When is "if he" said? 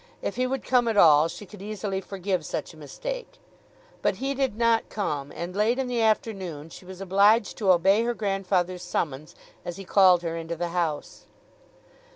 0.23-0.47